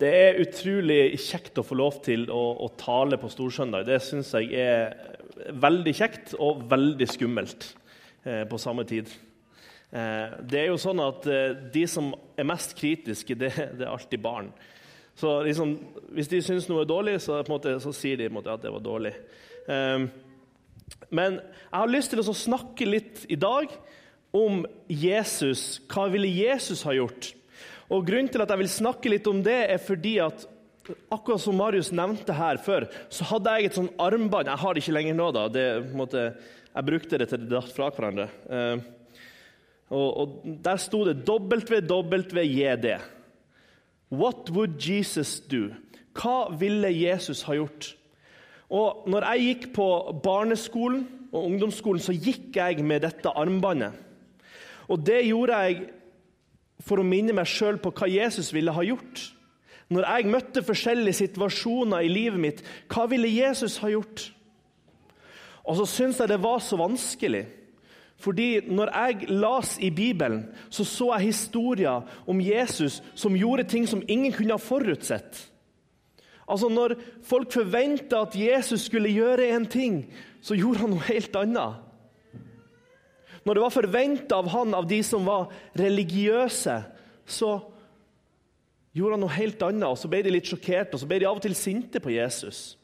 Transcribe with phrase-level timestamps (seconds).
[0.00, 3.84] Det er utrolig kjekt å få lov til å, å tale på Storsøndag.
[3.84, 4.94] Det syns jeg er
[5.60, 7.66] veldig kjekt og veldig skummelt
[8.24, 9.10] eh, på samme tid.
[9.92, 13.90] Eh, det er jo sånn at eh, De som er mest kritiske, det, det er
[13.92, 14.48] alltid barn.
[15.20, 15.76] Så liksom,
[16.16, 18.86] Hvis de syns noe er dårlig, så, måte, så sier de måte, at det var
[18.86, 19.12] dårlig.
[19.68, 20.06] Eh,
[21.12, 23.68] men jeg har lyst til å snakke litt i dag
[24.32, 25.82] om Jesus.
[25.92, 27.34] Hva ville Jesus ha gjort?
[27.90, 30.46] Og Grunnen til at jeg vil snakke litt om det, er fordi at
[31.10, 34.50] akkurat som Marius nevnte her før, så hadde jeg et sånn armbånd.
[34.50, 35.28] Jeg har det ikke lenger nå.
[35.34, 35.44] da.
[35.52, 35.66] Det,
[35.98, 36.24] måte,
[36.70, 38.28] jeg brukte det til det datt fra hverandre.
[38.46, 38.82] Eh,
[39.90, 42.90] og, og, Der sto det WWJD.
[44.10, 45.70] What would Jesus do?
[46.14, 47.94] Hva ville Jesus ha gjort?
[48.70, 49.86] Og når jeg gikk på
[50.22, 53.98] barneskolen og ungdomsskolen, så gikk jeg med dette armbåndet.
[54.90, 55.88] Og det gjorde jeg
[56.84, 59.22] for å minne meg sjøl på hva Jesus ville ha gjort.
[59.90, 62.60] Når jeg møtte forskjellige situasjoner i livet mitt,
[62.92, 64.28] hva ville Jesus ha gjort?
[65.66, 67.44] Og så syns jeg det var så vanskelig.
[68.20, 73.88] Fordi når jeg las i Bibelen, så så jeg historier om Jesus som gjorde ting
[73.88, 75.46] som ingen kunne ha forutsett.
[76.50, 81.36] Altså Når folk forventa at Jesus skulle gjøre en ting, så gjorde han noe helt
[81.36, 81.89] annet.
[83.44, 86.76] Når det var forventa av han av de som var religiøse,
[87.24, 87.50] så
[88.96, 89.86] gjorde han noe helt annet.
[89.88, 92.12] og Så ble de litt sjokkerte og så ble de av og til sinte på
[92.14, 92.76] Jesus.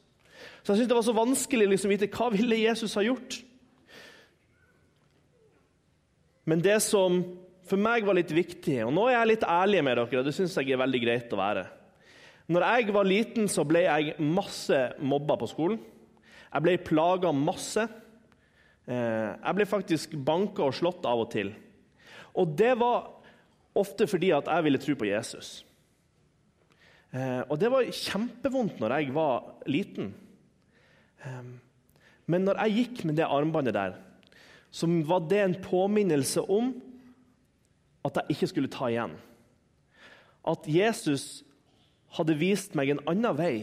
[0.63, 3.41] Så jeg synes Det var så vanskelig å liksom vite hva ville Jesus ha gjort.
[6.47, 7.21] Men det som
[7.67, 10.35] for meg var litt viktig, og nå er jeg litt ærlig med dere, og det
[10.35, 11.65] syns jeg er veldig greit å være
[12.47, 15.81] Når jeg var liten, så ble jeg masse mobba på skolen.
[16.47, 17.83] Jeg ble plaga masse.
[18.87, 21.51] Eh, jeg ble faktisk banka og slått av og til.
[22.39, 23.09] Og det var
[23.77, 25.49] ofte fordi at jeg ville tro på Jesus.
[27.11, 30.13] Eh, og det var kjempevondt når jeg var liten.
[31.23, 31.49] Eh,
[32.27, 33.97] men når jeg gikk med det armbåndet der,
[34.71, 36.73] så var det en påminnelse om
[38.07, 39.15] at jeg ikke skulle ta igjen.
[40.47, 41.43] At Jesus
[42.15, 43.55] hadde vist meg en annen vei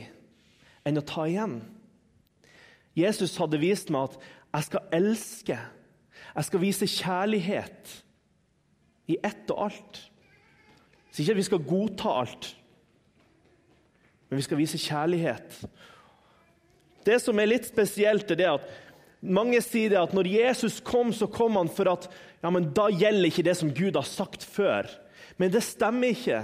[0.85, 1.63] enn å ta igjen.
[2.97, 4.19] Jesus hadde vist meg at
[4.55, 5.59] jeg skal elske.
[6.35, 7.95] Jeg skal vise kjærlighet
[9.11, 10.01] i ett og alt.
[11.11, 12.47] Så ikke at vi skal godta alt,
[14.27, 15.61] men vi skal vise kjærlighet.
[17.07, 18.65] Det som er litt spesielt, er det at
[19.25, 22.09] mange sier det at når Jesus kom, så kom han for at
[22.43, 24.91] ja, men da gjelder ikke det som Gud har sagt før.
[25.39, 26.43] Men det stemmer ikke.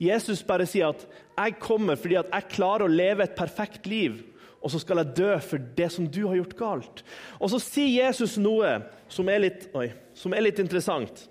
[0.00, 1.06] Jesus bare sier at
[1.36, 4.22] 'jeg kommer fordi jeg klarer å leve et perfekt liv'
[4.60, 7.02] og så skal jeg dø for det som du har gjort galt.
[7.40, 11.28] Og så sier Jesus noe som er litt, oi, som er litt interessant.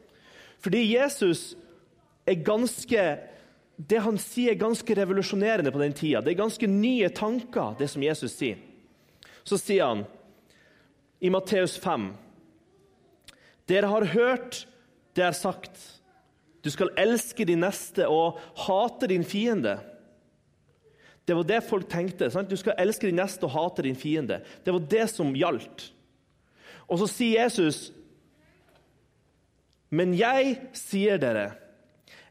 [0.59, 1.53] Fordi Jesus
[2.28, 3.09] er ganske
[3.79, 6.19] Det han sier, er ganske revolusjonerende på den tida.
[6.19, 8.58] Det er ganske nye tanker, det som Jesus sier.
[9.47, 10.02] Så sier han
[11.24, 12.09] i Matteus 5.:
[13.72, 14.66] Dere har hørt
[15.16, 15.99] det er sagt.
[16.64, 19.78] Du skal elske din neste og hate din fiende.
[21.28, 22.31] Det var det folk tenkte.
[22.34, 22.50] Sant?
[22.50, 24.42] Du skal elske din neste og hate din fiende.
[24.66, 25.92] Det var det som gjaldt.
[26.90, 27.92] Og så sier Jesus,
[29.92, 31.52] 'Men jeg sier dere,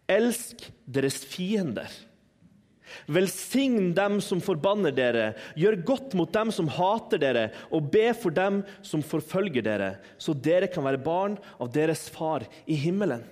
[0.08, 2.08] elsk deres fiender.'
[3.06, 8.30] Velsign dem som forbanner dere, gjør godt mot dem som hater dere, og be for
[8.30, 13.24] dem som forfølger dere, så dere kan være barn av deres far i himmelen.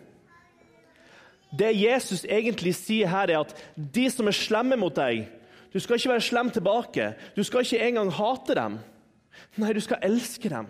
[1.56, 5.24] Det Jesus egentlig sier her, er at de som er slemme mot deg,
[5.72, 7.10] du skal ikke være slem tilbake.
[7.36, 8.78] Du skal ikke engang hate dem.
[9.60, 10.68] Nei, du skal elske dem.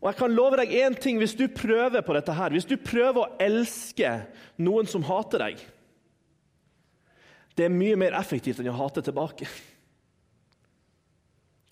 [0.00, 2.76] Og jeg kan love deg én ting hvis du prøver på dette her, hvis du
[2.78, 4.10] prøver å elske
[4.62, 5.62] noen som hater deg
[7.56, 9.48] Det er mye mer effektivt enn å hate tilbake.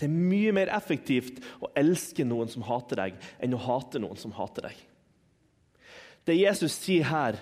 [0.00, 4.18] Det er mye mer effektivt å elske noen som hater deg, enn å hate noen
[4.18, 4.80] som hater deg.
[6.24, 7.38] Det Jesus sier her,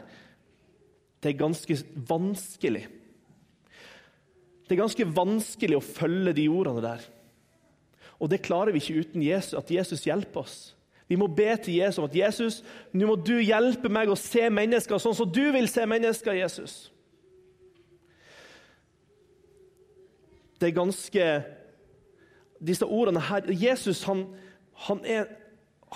[1.23, 1.77] det er ganske
[2.09, 2.87] vanskelig.
[4.67, 7.05] Det er ganske vanskelig å følge de ordene der.
[8.23, 10.57] Og det klarer vi ikke uten Jesus, at Jesus hjelper oss.
[11.11, 12.63] Vi må be til Jesus om at Jesus,
[12.95, 16.77] nå må du hjelpe meg å se mennesker sånn som du vil se mennesker, Jesus.
[20.61, 21.27] Det er ganske
[22.63, 24.21] Disse ordene her Jesus han,
[24.87, 25.25] han er,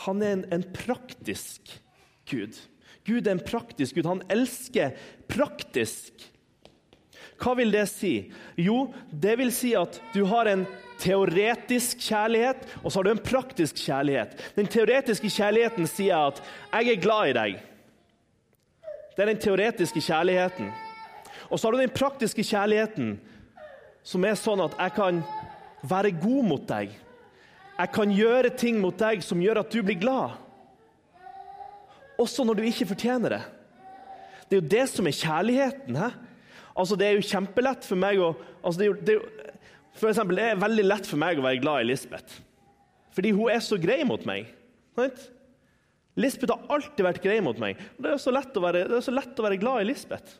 [0.02, 1.70] han er en, en praktisk
[2.26, 2.58] Gud.
[3.04, 4.08] Gud er en praktisk Gud.
[4.08, 4.96] Han elsker
[5.28, 6.24] praktisk.
[7.36, 8.14] Hva vil det si?
[8.56, 10.64] Jo, det vil si at du har en
[11.02, 14.38] teoretisk kjærlighet, og så har du en praktisk kjærlighet.
[14.56, 17.60] Den teoretiske kjærligheten sier at 'jeg er glad i deg'.
[19.16, 20.72] Det er den teoretiske kjærligheten.
[21.50, 23.20] Og så har du den praktiske kjærligheten,
[24.02, 25.22] som er sånn at jeg kan
[25.82, 26.90] være god mot deg.
[27.78, 30.30] Jeg kan gjøre ting mot deg som gjør at du blir glad.
[32.22, 33.42] Også når du ikke fortjener det.
[34.46, 35.98] Det er jo det som er kjærligheten.
[36.00, 36.10] He?
[36.76, 38.32] Altså, Det er jo kjempelett for meg å
[38.62, 39.54] altså, det, er jo, det, er jo,
[39.96, 42.40] for eksempel, det er veldig lett for meg å være glad i Lisbeth.
[43.16, 44.50] Fordi hun er så grei mot meg.
[44.96, 45.22] Right?
[46.20, 47.80] Lisbeth har alltid vært grei mot meg.
[48.00, 50.36] Det er, så lett å være, det er så lett å være glad i Lisbeth.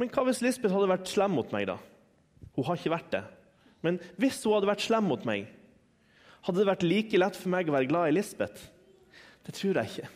[0.00, 1.78] Men hva hvis Lisbeth hadde vært slem mot meg, da?
[2.56, 3.22] Hun har ikke vært det.
[3.84, 5.50] Men hvis hun hadde vært slem mot meg,
[6.44, 8.68] hadde det vært like lett for meg å være glad i Lisbeth?
[9.44, 10.12] Det tror jeg ikke.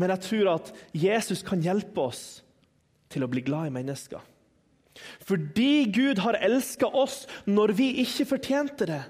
[0.00, 2.24] Men jeg tror at Jesus kan hjelpe oss
[3.12, 4.24] til å bli glad i mennesker.
[5.22, 9.02] Fordi Gud har elska oss når vi ikke fortjente det.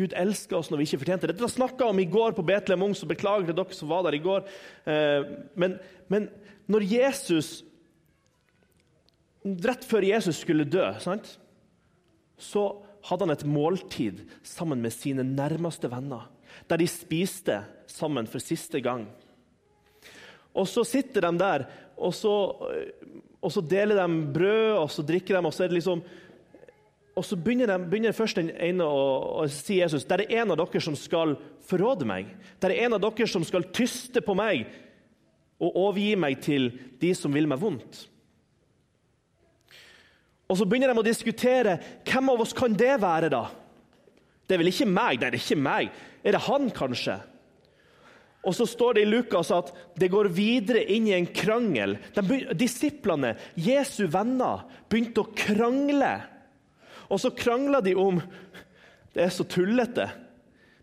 [0.00, 1.36] Gud elsker oss når vi ikke fortjente det.
[1.36, 4.06] Dette snakka jeg om i går på Betlehem Ung, så beklager til dere som var
[4.06, 4.46] der i går.
[4.88, 5.76] Eh, men,
[6.12, 6.30] men
[6.70, 7.60] når Jesus
[9.40, 11.38] Rett før Jesus skulle dø, sant?
[12.40, 12.60] så
[13.08, 16.26] hadde han et måltid sammen med sine nærmeste venner,
[16.68, 17.60] der de spiste
[17.90, 19.06] sammen for siste gang.
[20.54, 21.66] Og så sitter de der,
[21.96, 22.32] og så,
[23.40, 26.02] og så deler de brød, og så drikker de, og så liksom
[27.18, 29.00] og så begynner, de, begynner først den ene å,
[29.42, 31.34] å, si Jesus det er en av dere som skal
[31.68, 32.30] forråde meg.
[32.56, 34.70] Det er en av dere som skal tyste på meg
[35.60, 36.70] og overgi meg til
[37.02, 38.06] de som vil meg vondt.
[40.50, 41.76] Og Så begynner de å diskutere
[42.08, 43.28] hvem av oss kan det være.
[43.30, 43.44] da?
[44.50, 44.96] Det er vel ikke meg?
[44.98, 45.92] Nei, det er ikke meg.
[46.26, 47.20] Er det han, kanskje?
[48.42, 49.70] Og så står det i Lukas at
[50.00, 51.94] det går videre inn i en krangel.
[52.16, 56.14] De, disiplene, Jesu venner, begynte å krangle
[57.10, 58.20] og så krangla de om
[59.10, 60.04] Det er så tullete.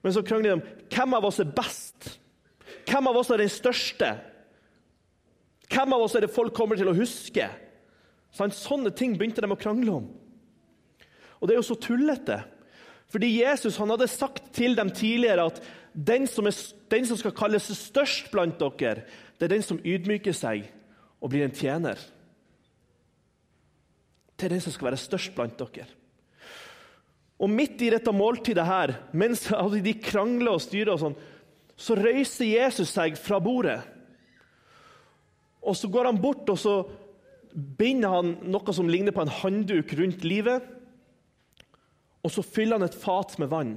[0.03, 2.09] Men så krangler de om hvem av oss er best.
[2.87, 4.09] Hvem av oss er den største?
[5.71, 7.47] Hvem av oss er det folk kommer til å huske?
[8.35, 10.09] Sånne ting begynte de å krangle om.
[11.39, 12.41] Og det er jo så tullete.
[13.11, 15.61] Fordi Jesus hadde sagt til dem tidligere at
[15.93, 16.57] den som, er,
[16.91, 19.05] den som skal kalles størst blant dere,
[19.37, 20.67] det er den som ydmyker seg
[21.21, 21.97] og blir en tjener.
[24.37, 25.87] Det er den som skal være størst blant dere.
[27.37, 31.17] Og midt i dette måltidet her, mens de krangler og styrer, og sånn,
[31.77, 33.79] så røyser Jesus seg fra bordet.
[35.61, 36.79] Og Så går han bort og så
[37.53, 40.63] binder han noe som ligner på en handduk rundt livet.
[42.25, 43.75] Og så fyller han et fat med vann,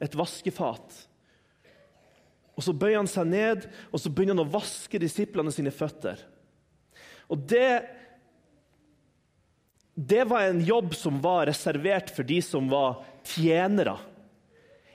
[0.00, 1.06] et vaskefat.
[2.58, 6.20] Og Så bøyer han seg ned og så begynner han å vaske disiplene sine føtter.
[7.32, 7.70] Og Det
[10.00, 13.98] det var en jobb som var reservert for de som var tjenere.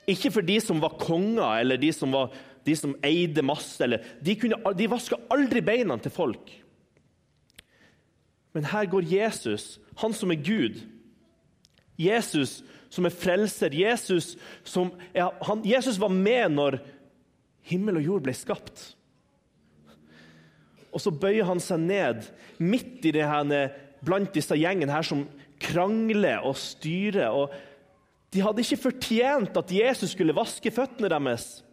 [0.09, 2.31] Ikke for de som var konger eller de som, var,
[2.65, 3.77] de som eide masse.
[3.83, 6.49] Eller, de, kunne, de vaska aldri beina til folk.
[8.55, 10.79] Men her går Jesus, han som er Gud.
[11.97, 12.59] Jesus
[12.91, 13.73] som er frelser.
[13.75, 16.79] Jesus, som er, han, Jesus var med når
[17.65, 18.91] himmel og jord ble skapt.
[20.95, 22.27] Og så bøyer han seg ned
[22.61, 23.73] midt i det her
[24.05, 25.25] blant disse gjengene her som
[25.59, 27.33] krangler og styrer.
[27.35, 27.51] og
[28.31, 31.65] De hadde ikke fortjent at Jesus skulle vaske føttene deres.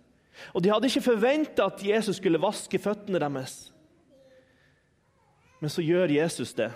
[0.56, 3.68] Og de hadde ikke forventa at Jesus skulle vaske føttene deres.
[5.62, 6.72] Men så gjør Jesus det.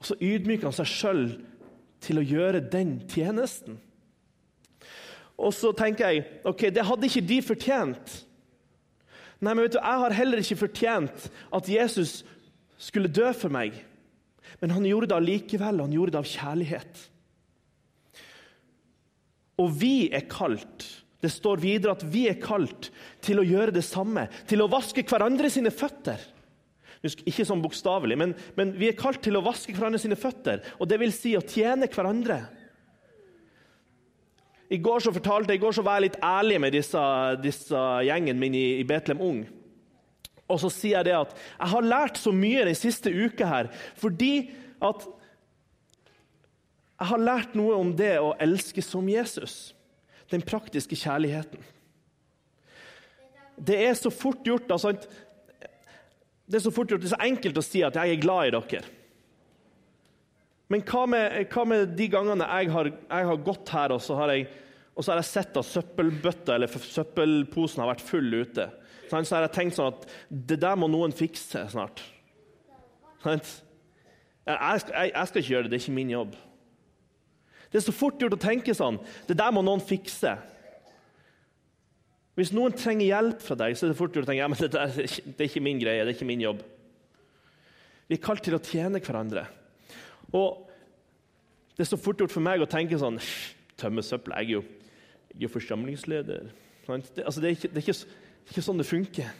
[0.00, 1.24] Og så ydmyker han seg sjøl
[2.00, 3.76] til å gjøre den tjenesten.
[5.40, 8.16] Og så tenker jeg ok, det hadde ikke de fortjent.
[9.40, 12.20] Nei, men vet du, Jeg har heller ikke fortjent at Jesus
[12.80, 13.76] skulle dø for meg.
[14.60, 17.04] Men han gjorde det allikevel, han gjorde det av kjærlighet.
[19.60, 20.88] Og vi er kalt
[21.20, 22.88] det står videre at vi er kalt
[23.24, 26.20] til å gjøre det samme, til å vaske hverandre sine føtter.
[27.00, 30.60] Ikke sånn bokstavelig, men, men, vi er kalt til å vaske hverandre sine føtter.
[30.76, 32.42] Og det vil si å tjene hverandre.
[34.70, 37.04] I går så fortalte jeg, i går så var jeg litt ærlig med disse,
[37.42, 39.40] disse gjengen min i, i Betlehem Ung.
[40.50, 43.70] Og så sier jeg det at jeg har lært så mye den siste uka her
[43.98, 44.50] fordi
[44.82, 45.06] at
[47.00, 49.72] jeg har lært noe om det å elske som Jesus.
[50.28, 51.62] Den praktiske kjærligheten.
[53.56, 54.92] Det er så fort gjort altså,
[56.50, 58.48] Det er så fort gjort, det er så enkelt å si at 'jeg er glad
[58.48, 58.84] i dere'.
[60.68, 64.14] Men hva med, hva med de gangene jeg har, jeg har, gått her og så
[64.14, 64.48] har jeg,
[65.00, 68.70] så har jeg sett at søppelbøtta eller søppelposen har vært full ute?
[69.10, 72.02] så har jeg tenkt sånn at det der må noen fikse snart.
[73.24, 73.40] Jeg
[74.46, 76.36] jeg, jeg skal ikke gjøre det, det er ikke min jobb.
[77.70, 78.98] Det er så fort gjort å tenke sånn.
[79.28, 80.36] Det der må noen fikse.
[82.40, 84.56] Hvis noen trenger hjelp fra deg, så er det fort gjort å tenke ja, men
[84.56, 86.62] det, er, det er ikke min greie, det er ikke min jobb.
[88.08, 89.44] Vi er kalt til å tjene hverandre.
[90.32, 90.66] Og
[91.76, 93.20] Det er så fort gjort for meg å tenke sånn
[93.80, 94.34] Tømme søppel.
[94.36, 94.62] Jeg er jo,
[95.30, 96.48] jeg er jo forsamlingsleder.
[96.84, 98.16] Det, altså, det, er ikke, det, er ikke,
[98.50, 99.30] ikke, sånn det funker.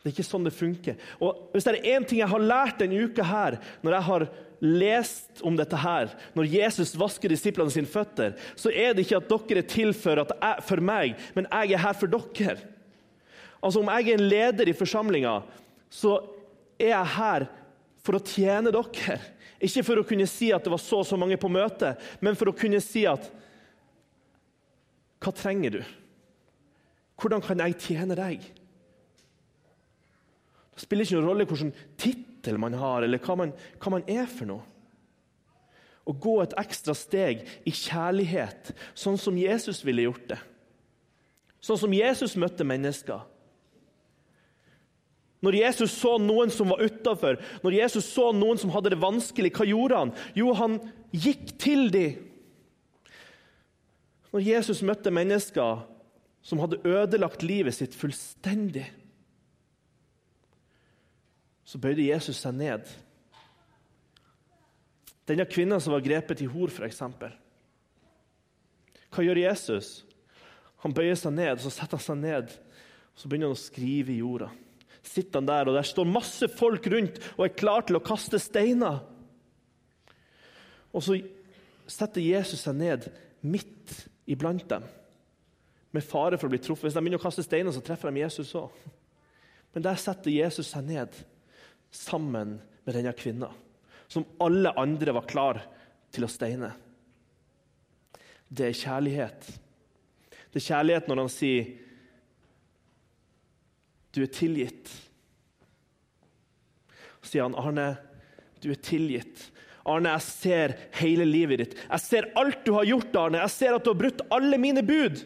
[0.00, 1.02] Det er ikke sånn det funker.
[1.20, 4.26] Og Hvis det er én ting jeg har lært denne uka her, når jeg har
[4.62, 9.32] lest om dette her, når Jesus vasker disiplene sine føtter, så er det ikke at
[9.32, 12.60] dere er til for, jeg, for meg, men jeg er her for dere.
[13.62, 15.34] Altså Om jeg er en leder i forsamlinga,
[15.90, 16.14] så
[16.78, 17.48] er jeg her
[18.02, 19.18] for å tjene dere.
[19.62, 22.38] Ikke for å kunne si at det var så og så mange på møtet, men
[22.38, 23.30] for å kunne si at
[25.22, 25.82] Hva trenger du?
[27.14, 28.42] Hvordan kan jeg tjene deg?
[30.74, 34.26] Det spiller ikke noen rolle hvilken tittel man har, eller hva man, hva man er
[34.26, 34.68] for noe.
[36.02, 40.40] Å gå et ekstra steg i kjærlighet, sånn som Jesus ville gjort det.
[41.62, 43.22] Sånn som Jesus møtte mennesker.
[45.42, 49.50] Når Jesus så noen som var utafor, når Jesus så noen som hadde det vanskelig,
[49.54, 50.12] hva gjorde han?
[50.38, 50.78] Jo, han
[51.10, 52.28] gikk til dem.
[54.32, 55.82] Når Jesus møtte mennesker
[56.42, 58.86] som hadde ødelagt livet sitt fullstendig,
[61.64, 62.88] så bøyde Jesus seg ned.
[65.28, 67.02] Denne kvinnen som var grepet i hor, f.eks.
[69.12, 69.94] Hva gjør Jesus?
[70.82, 72.52] Han bøyer seg ned, så setter han seg ned
[73.12, 74.48] og så begynner han å skrive i jorda
[75.02, 78.38] sitter han der, og der står masse folk rundt og er klar til å kaste
[78.40, 79.02] steiner.
[80.92, 81.18] Og så
[81.90, 83.08] setter Jesus seg ned
[83.42, 83.96] midt
[84.30, 84.84] iblant dem,
[85.92, 86.86] med fare for å bli truffet.
[86.86, 88.72] Hvis de begynner å kaste steiner, så treffer de Jesus òg.
[89.74, 91.16] Men der setter Jesus seg ned
[91.92, 93.50] sammen med denne kvinna,
[94.08, 95.60] som alle andre var klar
[96.12, 96.72] til å steine.
[98.52, 99.46] Det er kjærlighet.
[100.52, 101.70] Det er kjærlighet når han sier
[104.12, 104.90] du er tilgitt.
[107.22, 107.94] Så sier han, Arne,
[108.60, 109.46] du er tilgitt.
[109.88, 111.78] Arne, jeg ser hele livet ditt.
[111.86, 113.40] Jeg ser alt du har gjort, Arne.
[113.46, 115.22] Jeg ser at du har brutt alle mine bud.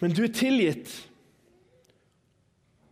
[0.00, 0.94] Men du er tilgitt.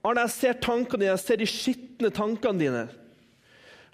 [0.05, 2.85] Arne, jeg ser tankene dine, jeg ser de skitne tankene dine.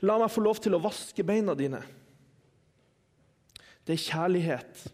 [0.02, 1.82] La meg få lov til å vaske beina dine.
[3.86, 4.84] Det er kjærlighet.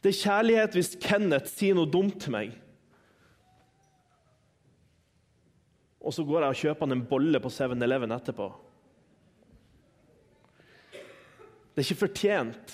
[0.00, 2.58] Det er kjærlighet hvis Kenneth sier noe dumt til meg.
[6.00, 8.46] og så går jeg og kjøper han en bolle på 7-Eleven etterpå.
[11.70, 12.72] Det er ikke fortjent.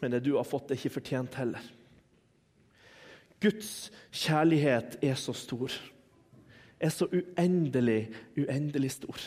[0.00, 1.66] Men det du har fått, er ikke fortjent heller.
[3.40, 5.72] Guds kjærlighet er så stor.
[6.80, 9.20] Er så uendelig, uendelig stor.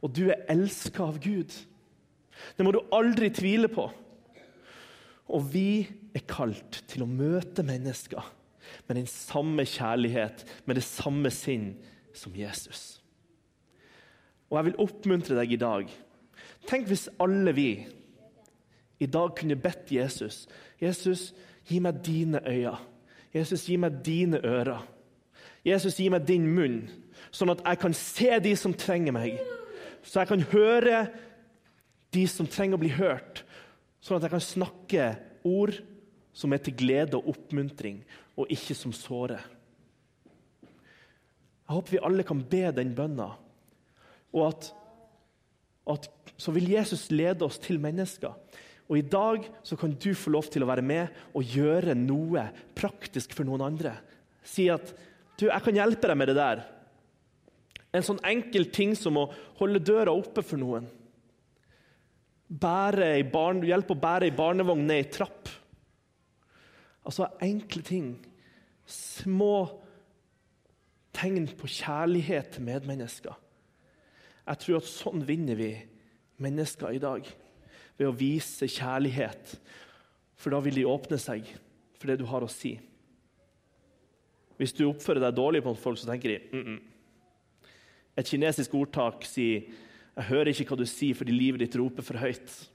[0.00, 1.54] Og du er elska av Gud.
[2.56, 3.88] Det må du aldri tvile på.
[5.30, 5.84] Og vi
[6.16, 8.24] er kalt til å møte mennesker
[8.86, 11.72] med den samme kjærlighet, med det samme sinn
[12.16, 13.00] som Jesus.
[14.50, 15.90] Og jeg vil oppmuntre deg i dag.
[16.66, 17.70] Tenk hvis alle vi
[19.00, 20.44] i dag kunne bedt Jesus
[20.80, 21.30] Jesus,
[21.68, 22.78] gi meg dine øyne.
[23.34, 24.80] Jesus, gi meg dine ører.
[25.64, 26.80] Jesus, gi meg din munn,
[27.30, 29.36] sånn at jeg kan se de som trenger meg.
[30.02, 31.02] Så jeg kan høre
[32.14, 33.44] de som trenger å bli hørt,
[34.00, 35.10] sånn at jeg kan snakke
[35.46, 35.76] ord
[36.32, 38.00] som er til glede og oppmuntring,
[38.40, 39.44] og ikke som sårer.
[40.64, 43.28] Jeg håper vi alle kan be den bønna,
[44.32, 44.72] og at,
[45.92, 46.08] at
[46.40, 48.32] så vil Jesus lede oss til mennesker.
[48.90, 52.48] Og I dag så kan du få lov til å være med og gjøre noe
[52.74, 53.94] praktisk for noen andre.
[54.42, 54.90] Si at
[55.38, 56.64] du, 'Jeg kan hjelpe deg med det der.'
[57.94, 60.86] En sånn enkel ting som å holde døra oppe for noen.
[62.50, 65.48] Barn, hjelpe å bære ei barnevogn ned ei trapp.
[67.06, 68.26] Altså enkle ting.
[68.86, 69.80] Små
[71.12, 73.34] tegn på kjærlighet til medmennesker.
[74.46, 75.70] Jeg tror at sånn vinner vi
[76.42, 77.26] mennesker i dag.
[78.00, 79.58] Ved å vise kjærlighet.
[80.40, 81.44] For da vil de åpne seg
[82.00, 82.78] for det du har å si.
[84.60, 86.80] Hvis du oppfører deg dårlig mot folk, så tenker de mm -mm.
[88.16, 89.62] Et kinesisk ordtak sier
[90.16, 92.68] 'Jeg hører ikke hva du sier fordi livet ditt roper for høyt'.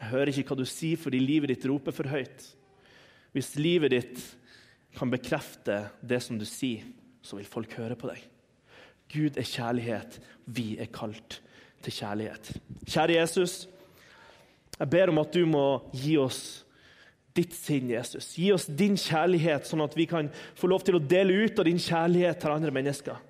[0.00, 2.56] Jeg hører ikke hva du sier fordi livet ditt roper for høyt.
[3.32, 4.36] Hvis livet ditt
[4.96, 6.82] kan bekrefte det som du sier,
[7.22, 8.22] så vil folk høre på deg.
[9.12, 10.20] Gud er kjærlighet.
[10.46, 11.40] Vi er kalt
[11.82, 12.60] til kjærlighet.
[12.86, 13.68] Kjære Jesus,
[14.78, 16.42] jeg ber om at du må gi oss
[17.36, 18.32] ditt sinn, Jesus.
[18.36, 21.68] Gi oss din kjærlighet, sånn at vi kan få lov til å dele ut av
[21.68, 23.20] din kjærlighet til andre mennesker.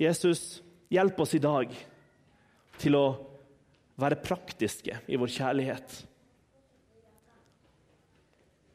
[0.00, 1.72] Jesus, hjelp oss i dag
[2.80, 3.06] til å
[4.00, 5.98] være praktiske i vår kjærlighet.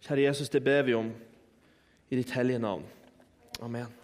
[0.06, 1.12] Kjære Jesus, det ber vi om
[2.10, 2.86] i ditt hellige navn.
[3.62, 3.99] Amen.